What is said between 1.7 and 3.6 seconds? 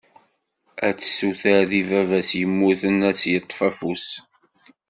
deg baba-s yemmuten ad as-yeṭṭef